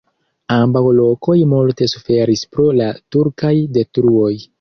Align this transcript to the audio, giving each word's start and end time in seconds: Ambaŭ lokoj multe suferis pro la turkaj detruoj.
Ambaŭ 0.53 0.81
lokoj 0.99 1.35
multe 1.51 1.87
suferis 1.91 2.41
pro 2.55 2.65
la 2.79 2.87
turkaj 3.17 3.53
detruoj. 3.77 4.33